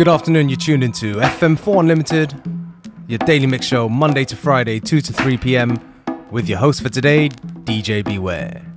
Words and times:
Good 0.00 0.08
afternoon, 0.08 0.48
you're 0.48 0.56
tuned 0.56 0.82
into 0.82 1.16
FM4 1.16 1.80
Unlimited, 1.80 2.32
your 3.06 3.18
daily 3.18 3.46
mix 3.46 3.66
show 3.66 3.86
Monday 3.86 4.24
to 4.24 4.34
Friday, 4.34 4.80
2 4.80 5.02
to 5.02 5.12
3 5.12 5.36
p.m. 5.36 5.78
with 6.30 6.48
your 6.48 6.56
host 6.56 6.80
for 6.80 6.88
today, 6.88 7.28
DJ 7.64 8.02
Beware. 8.02 8.69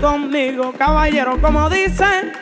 conmigo, 0.00 0.72
caballero, 0.78 1.40
como 1.40 1.68
dice. 1.68 2.32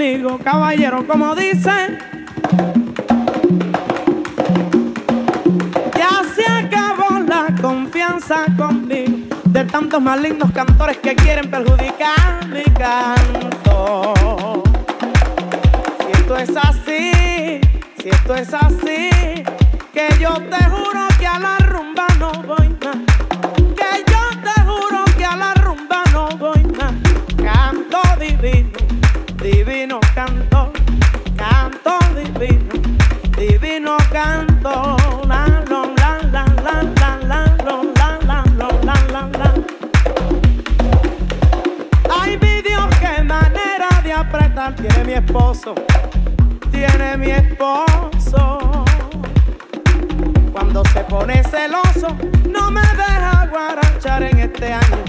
conmigo, 0.00 0.38
caballero, 0.42 1.06
como 1.06 1.34
dicen. 1.34 1.98
Ya 5.94 6.22
se 6.34 6.50
acabó 6.50 7.18
la 7.18 7.54
confianza 7.60 8.46
conmigo 8.56 9.36
de 9.44 9.64
tantos 9.66 10.00
malignos 10.00 10.50
cantores 10.52 10.96
que 10.98 11.14
quieren 11.14 11.50
perjudicar 11.50 12.46
mi 12.48 12.62
canto. 12.78 14.14
Si 15.98 16.12
esto 16.12 16.38
es 16.38 16.56
así, 16.56 17.60
si 18.00 18.08
esto 18.08 18.34
es 18.36 18.54
así, 18.54 19.10
que 19.92 20.08
yo 20.18 20.32
te 20.48 20.64
juro 20.64 21.08
que 21.18 21.26
a 21.26 21.38
la 21.38 21.59
tiene 44.80 45.04
mi 45.04 45.12
esposo, 45.12 45.74
tiene 46.70 47.16
mi 47.16 47.30
esposo. 47.30 48.84
Cuando 50.52 50.82
se 50.86 51.00
pone 51.00 51.42
celoso, 51.44 52.16
no 52.48 52.70
me 52.70 52.80
deja 52.80 53.46
guarachar 53.50 54.22
en 54.22 54.38
este 54.38 54.72
año, 54.72 55.04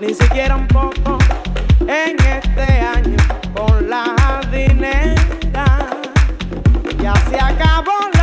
ni 0.00 0.14
siquiera 0.14 0.56
un 0.56 0.66
poco 0.68 1.18
en 1.80 2.16
este 2.18 2.80
año 2.80 3.16
con 3.54 3.90
la 3.90 4.40
dinera. 4.50 5.86
Ya 7.02 7.14
se 7.28 7.36
acabó 7.36 7.98
la 8.14 8.19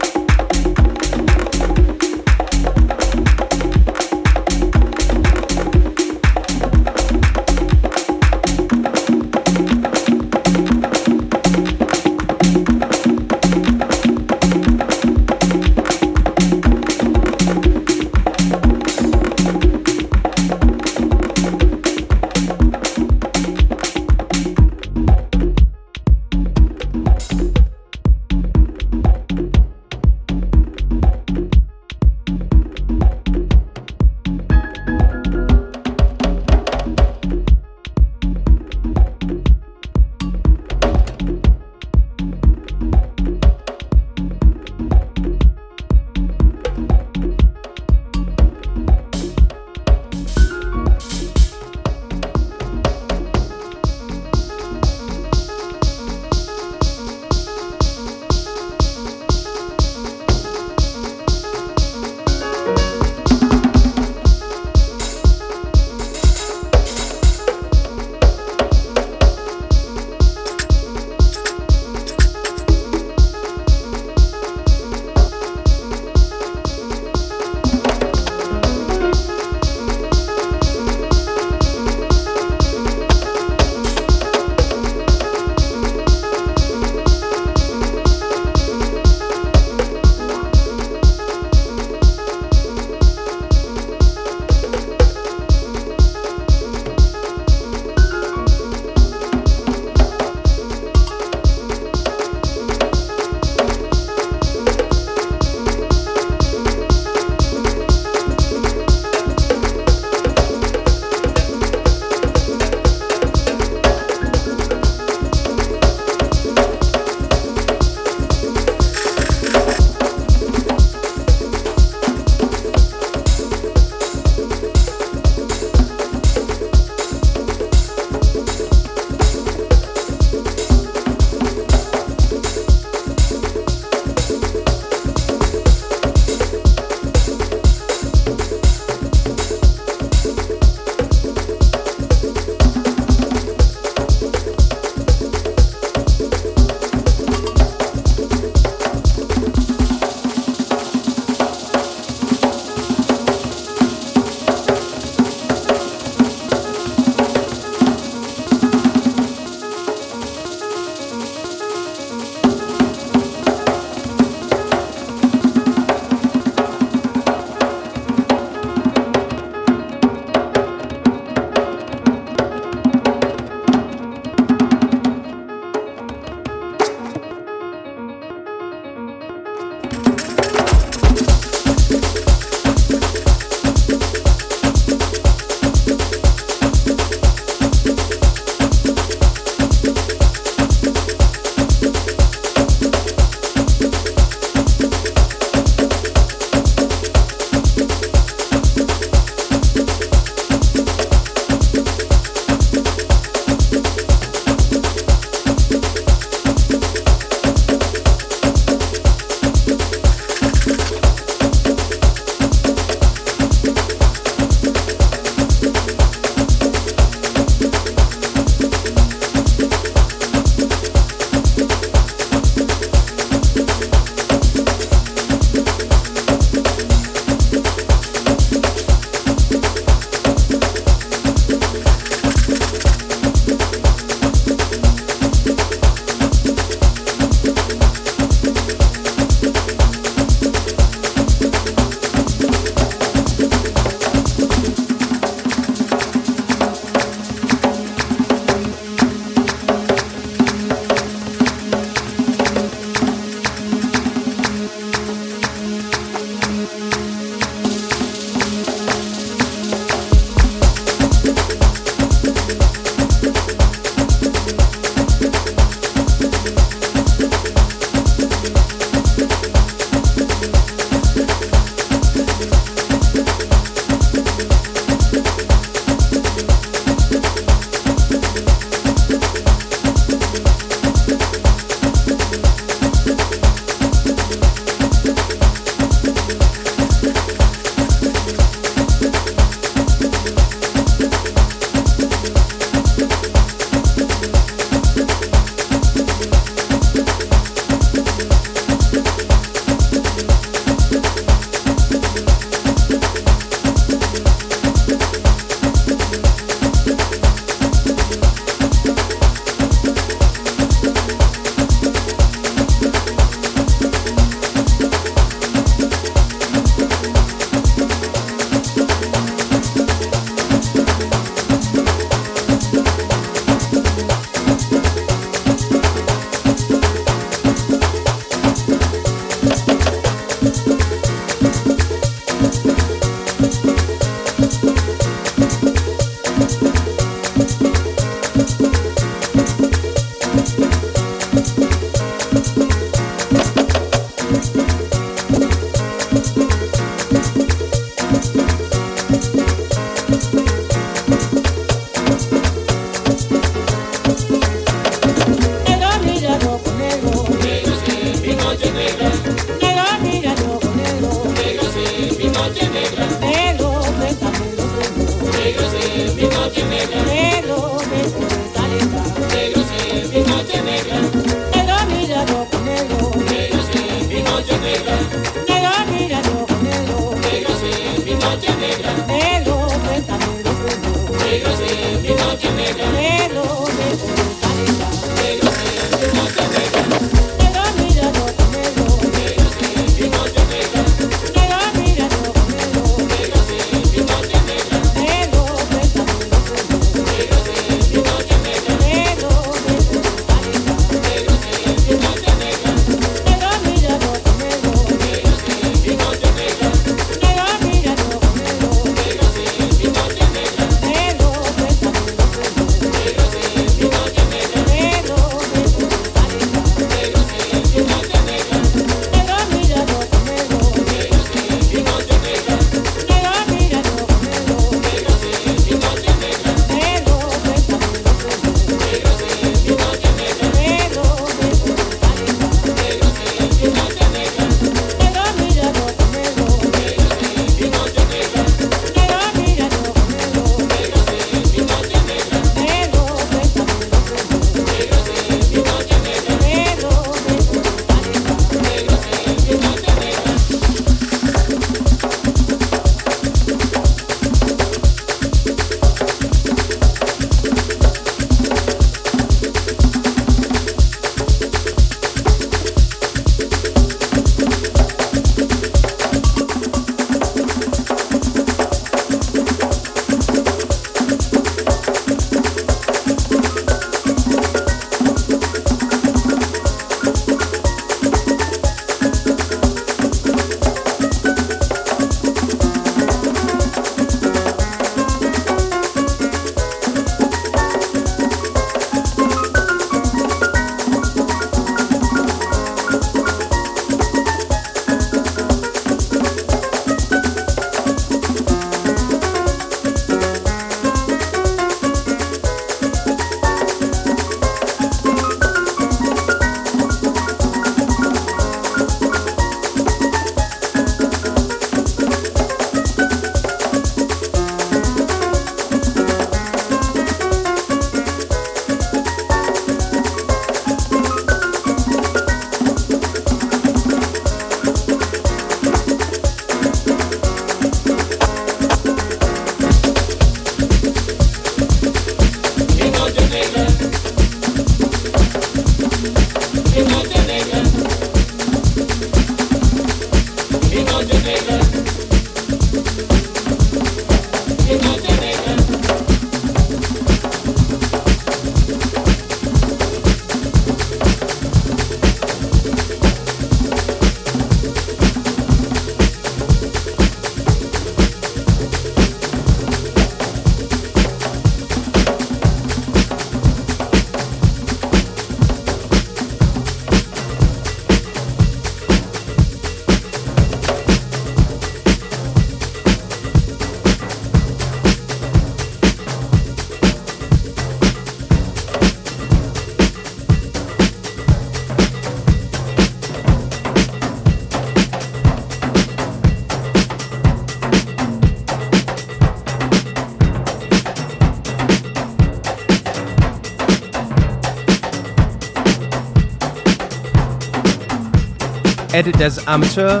Edit 599.02 599.18
des 599.18 599.48
Amateur, 599.48 600.00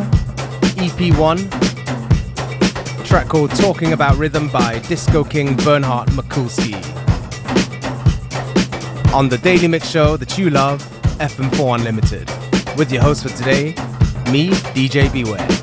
EP1, 0.76 1.36
track 3.04 3.26
called 3.26 3.50
Talking 3.50 3.94
About 3.94 4.16
Rhythm 4.16 4.48
by 4.48 4.78
Disco 4.86 5.24
King 5.24 5.56
Bernhard 5.56 6.08
Mikulski. 6.10 6.76
On 9.12 9.28
the 9.28 9.38
Daily 9.38 9.66
Mix 9.66 9.88
Show 9.90 10.16
that 10.18 10.38
you 10.38 10.50
love, 10.50 10.80
FM4 11.18 11.80
Unlimited. 11.80 12.30
With 12.78 12.92
your 12.92 13.02
host 13.02 13.24
for 13.24 13.30
today, 13.30 13.74
me, 14.30 14.50
DJ 14.72 15.12
Beware. 15.12 15.61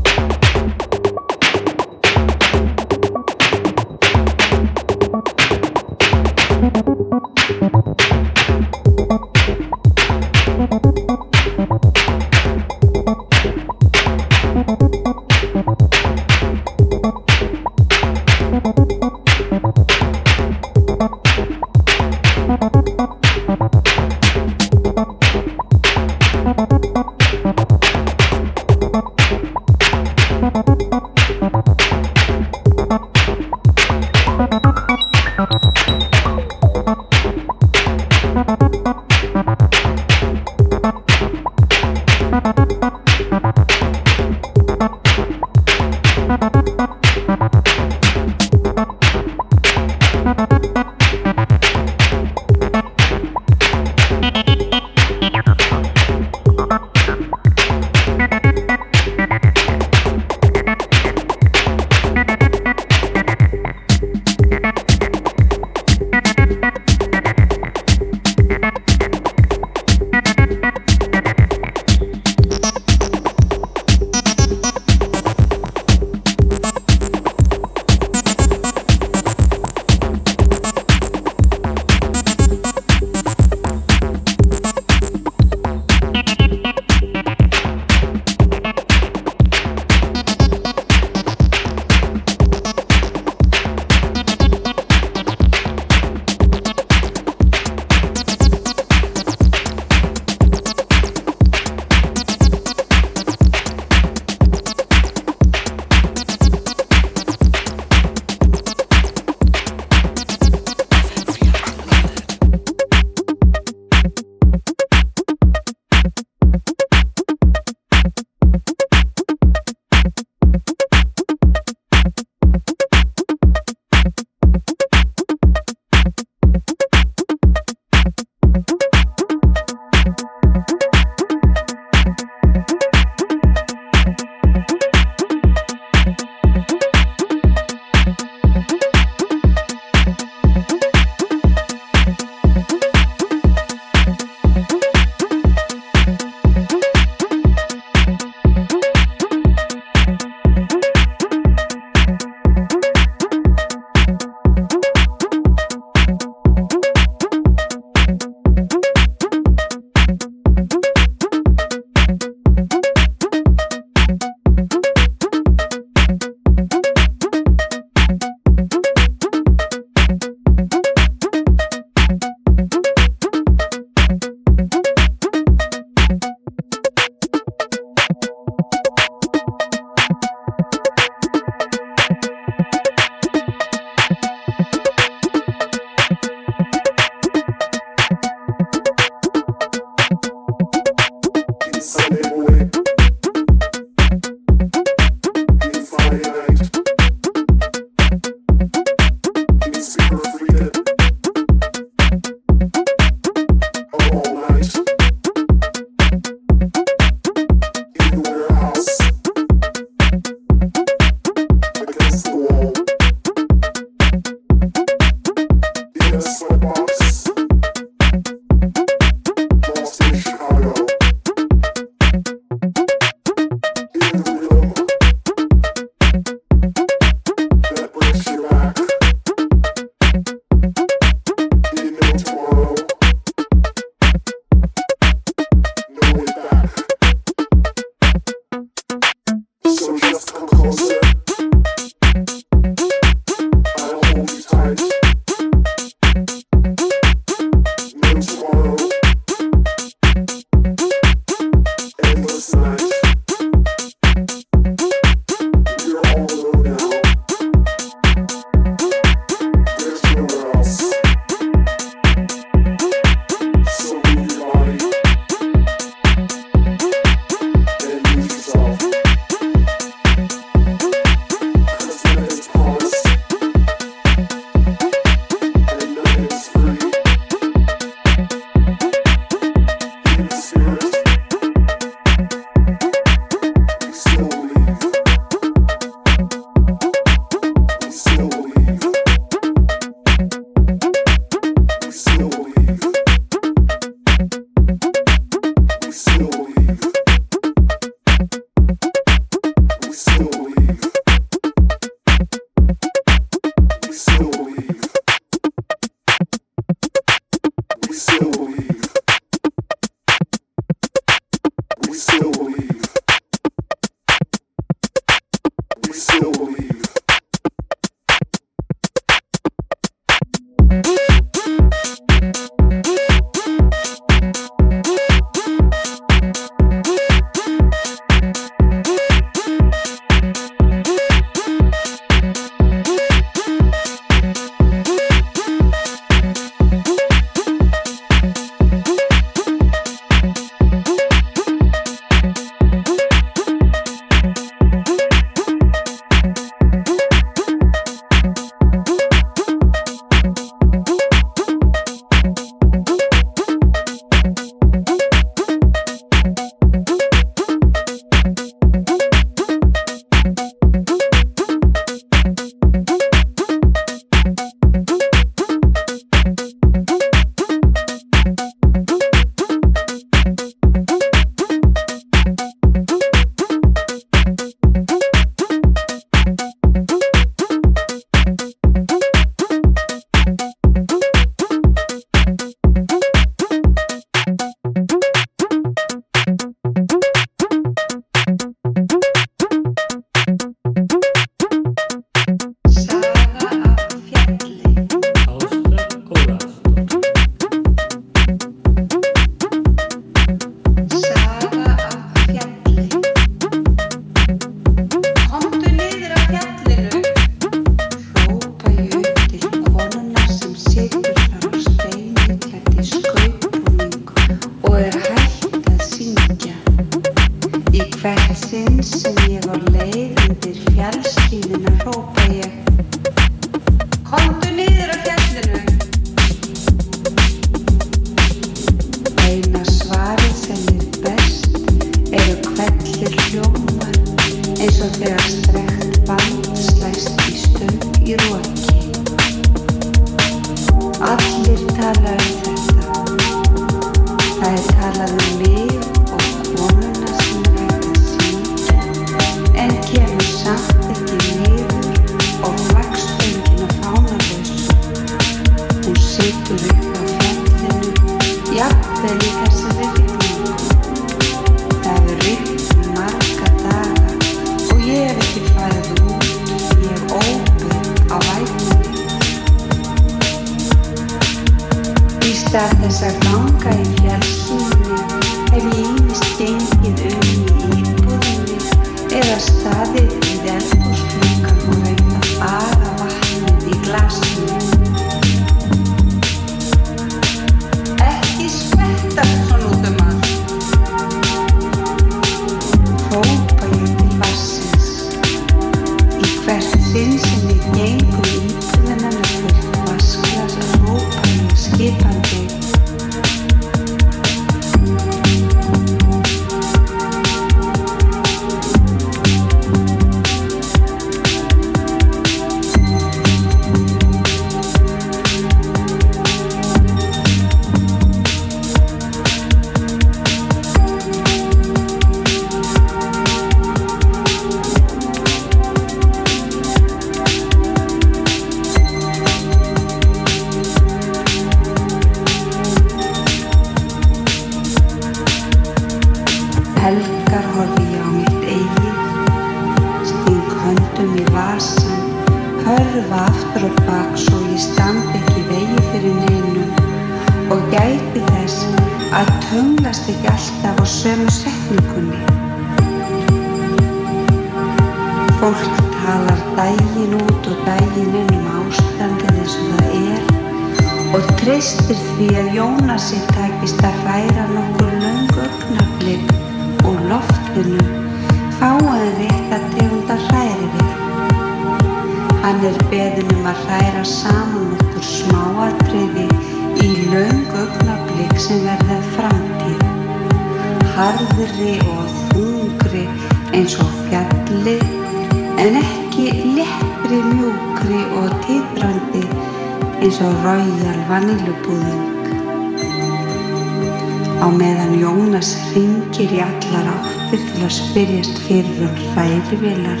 Fyrir 598.44 598.84
um 598.84 598.96
hrærivelar 599.14 600.00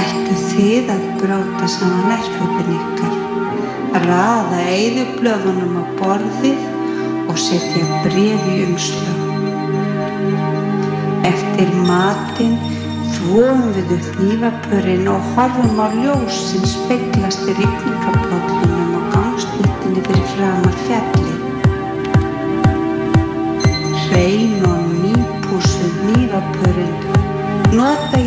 ættu 0.00 0.34
þið 0.50 0.90
að 0.94 1.04
bróta 1.20 1.68
saman 1.74 2.12
erföpun 2.16 2.72
ykkar, 2.76 3.14
raða 4.04 4.60
eigðublöðunum 4.74 5.78
á 5.80 5.84
borðið 6.00 6.64
og 7.30 7.40
setja 7.40 8.00
bref 8.04 8.48
í 8.52 8.58
umslög. 8.66 9.22
Eftir 11.30 11.72
matinn 11.88 12.58
þvóum 13.14 13.64
við 13.78 13.96
upp 13.98 14.20
nývapurinn 14.20 15.08
og 15.14 15.32
horfum 15.34 15.80
á 15.80 15.86
ljós 15.96 16.44
sem 16.50 16.68
speglast 16.76 17.48
í 17.48 17.56
rikningablótlunum 17.62 18.63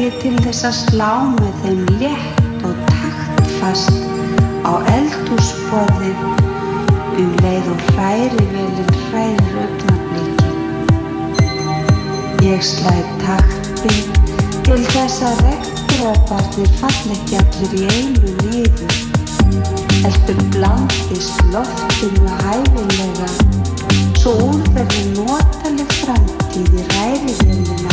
ég 0.07 0.15
til 0.21 0.37
þess 0.39 0.63
að 0.67 0.75
slá 0.77 1.13
með 1.33 1.55
þeim 1.63 1.79
létt 1.99 2.61
og 2.67 2.75
taktfast 2.87 3.97
á 4.63 4.79
eldúsborðið 4.93 6.19
um 7.19 7.31
leið 7.43 7.67
og 7.73 7.81
hræri 7.89 8.45
velin 8.53 8.93
hrærir 9.07 9.57
augnablíkin. 9.63 10.57
Ég 12.45 12.63
slæði 12.69 13.17
takti 13.25 13.95
til 14.69 14.79
þess 14.93 15.17
að 15.27 15.43
regndróparnir 15.47 16.71
fall 16.79 17.11
ekki 17.17 17.41
allir 17.41 17.71
í 17.75 17.83
einu 17.97 18.29
niður 18.45 18.93
heldur 20.05 20.39
blandist 20.55 21.43
loftinu 21.51 22.39
hæfilega 22.45 23.29
svo 24.21 24.31
úrverði 24.47 25.03
notaleg 25.17 25.89
framtíð 25.99 26.71
í 26.77 26.87
rærivelina 26.93 27.91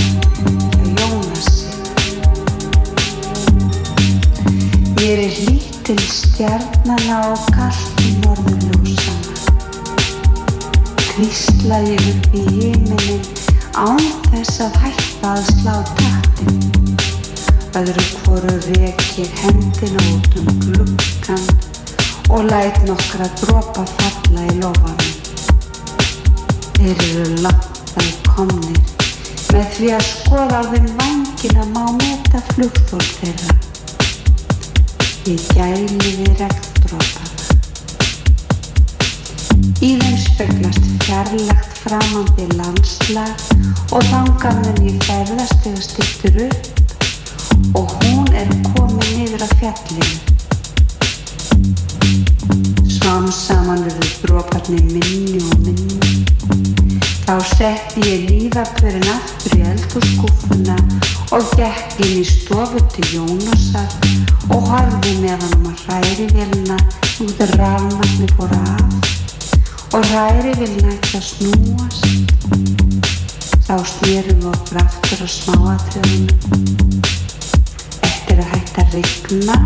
Mér 5.05 5.19
er 5.21 5.35
hlýtt 5.37 5.75
til 5.85 5.99
stjarnana 6.09 7.17
og 7.29 7.41
kallt 7.53 7.99
í 8.01 8.13
norðurljósana. 8.23 9.35
Kvísla 10.97 11.81
ég 11.85 12.07
upp 12.09 12.29
í 12.33 12.45
híminin 12.47 13.27
án 13.77 14.01
þess 14.31 14.63
að 14.65 14.79
hætta 14.81 15.33
að 15.35 15.51
slá 15.51 15.75
taktin. 15.99 16.97
Öðru 17.83 18.07
hvoru 18.23 18.55
rek 18.71 19.05
ég 19.19 19.35
hendina 19.43 20.07
út 20.15 20.39
um 20.41 20.49
glukkan 20.63 21.45
og 22.31 22.49
læt 22.49 22.81
nokkra 22.89 23.29
dropa 23.43 23.85
falla 23.99 24.47
í 24.55 24.57
lofanum. 24.63 25.13
Þeir 26.81 27.05
eru 27.11 27.53
að 27.53 28.09
komnir 28.31 28.81
með 29.53 29.69
því 29.77 29.93
að 30.01 30.09
skoða 30.15 30.65
á 30.65 30.69
þeim 30.73 30.91
vangina 30.97 31.69
má 31.77 31.85
meta 32.01 32.41
flugþól 32.55 33.05
þeirra. 33.21 33.64
Ég 35.25 35.41
gæli 35.57 35.87
við 36.05 36.35
regndrópana. 36.37 37.31
Í 39.81 39.95
þeim 39.97 40.19
speglast 40.21 40.85
fjarlagt 41.07 41.79
framandi 41.81 42.45
landslag 42.59 43.33
og 43.97 44.05
þangar 44.11 44.59
mun 44.59 44.83
ég 44.85 44.99
ferðast 45.07 45.65
þegar 45.65 45.85
styrtur 45.87 46.37
upp 46.45 47.81
og 47.81 47.97
hún 48.03 48.29
er 48.37 48.53
komið 48.75 49.09
niður 49.15 49.47
á 49.47 49.51
fjallinu. 49.63 50.13
Svám 52.99 53.33
saman 53.33 53.89
verður 53.89 54.13
dróparnir 54.27 54.85
minni 54.93 55.41
og 55.41 55.57
minni. 55.65 56.25
Þá 57.25 57.37
setti 57.55 58.05
ég 58.05 58.29
lífapurinn 58.29 59.09
aftur 59.09 59.57
í 59.57 59.65
eldurskúfuna 59.73 60.77
og 61.33 61.55
gekk 61.57 62.03
inn 62.05 62.19
í 62.21 62.25
stofu 62.29 62.81
til 62.93 63.07
Jónasar 63.17 63.89
og 64.53 64.69
horfi 64.69 65.04
með 65.25 65.41
hann 65.41 65.67
að 65.71 65.79
hræri 65.87 66.25
vilna 66.35 66.75
út 67.25 67.39
af 67.41 67.53
rafnarni 67.57 68.27
fór 68.37 68.51
af 68.59 69.97
og 69.97 70.03
hræri 70.11 70.53
vilna 70.59 70.91
ekki 70.93 71.17
að 71.17 71.25
snúast 71.31 72.05
þá 73.65 73.77
snýrum 73.93 74.43
við 74.43 74.51
okkur 74.51 74.83
aftur 74.83 75.25
á 75.25 75.29
smáatröðunum 75.37 77.01
eftir 78.11 78.45
að 78.45 78.53
hætta 78.53 78.85
að 78.85 78.99
regna 78.99 79.59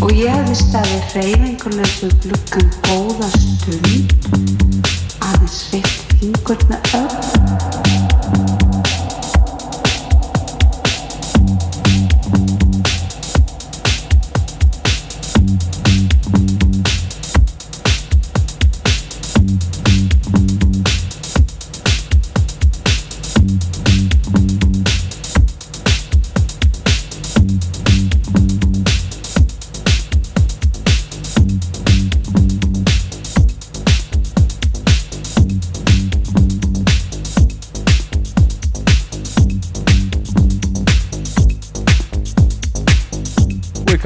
og 0.00 0.10
ég 0.16 0.32
hefði 0.32 0.56
staðið 0.62 1.08
hreyfingulegs 1.12 1.96
við 2.06 2.18
glukkan 2.24 2.68
góða 2.88 3.28
stund 3.36 4.08
aðeins 5.20 5.60
veitt 5.74 6.16
fingurna 6.16 6.80
öll 7.02 7.83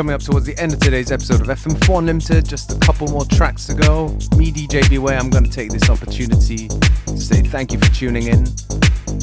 coming 0.08 0.14
up 0.14 0.22
towards 0.22 0.46
the 0.46 0.56
end 0.56 0.72
of 0.72 0.80
today's 0.80 1.12
episode 1.12 1.42
of 1.42 1.48
FM4 1.48 1.98
Unlimited. 1.98 2.48
Just 2.48 2.72
a 2.72 2.78
couple 2.78 3.08
more 3.08 3.26
tracks 3.26 3.66
to 3.66 3.74
go. 3.74 4.08
Me, 4.38 4.50
DJ 4.50 4.88
Beware, 4.88 5.18
I'm 5.18 5.28
going 5.28 5.44
to 5.44 5.50
take 5.50 5.70
this 5.70 5.90
opportunity 5.90 6.66
to 6.68 7.18
say 7.18 7.42
thank 7.42 7.74
you 7.74 7.78
for 7.78 7.92
tuning 7.92 8.28
in. 8.28 8.46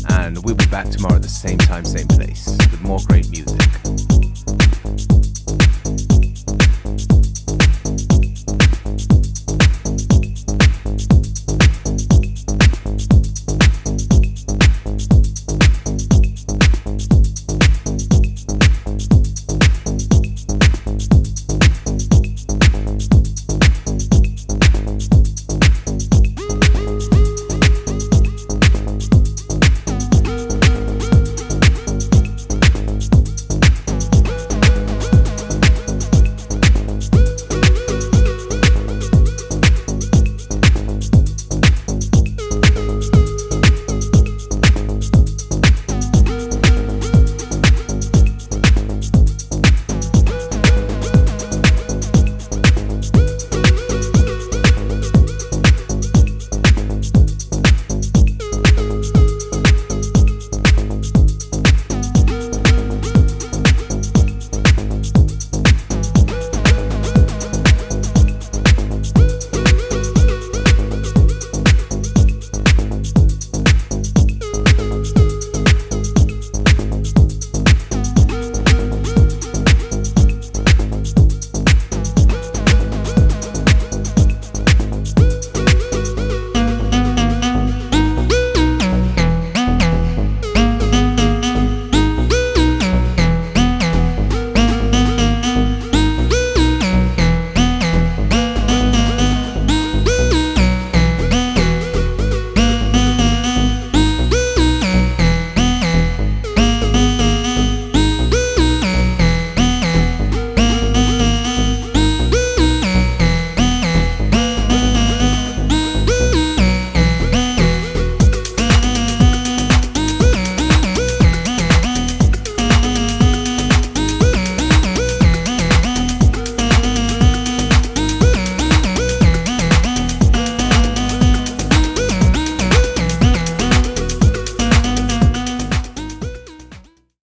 And 0.10 0.46
we'll 0.46 0.54
be 0.54 0.68
back 0.68 0.88
tomorrow 0.90 1.16
at 1.16 1.24
the 1.24 1.28
same 1.28 1.58
time, 1.58 1.86
same 1.86 2.08
place 2.08 2.56
with 2.70 2.82
more 2.82 3.00
great 3.08 3.28
music. 3.32 3.85